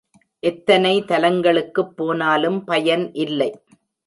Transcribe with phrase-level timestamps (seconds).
[0.43, 3.51] எத்தனை தலங்களுக்குப் போனாலும் பயன் இல்லை.